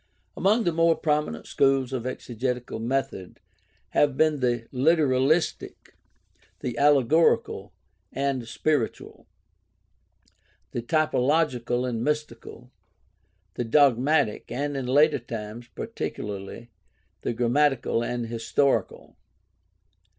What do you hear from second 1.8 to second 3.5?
of exegetical method